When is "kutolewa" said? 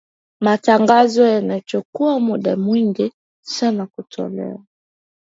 3.85-4.63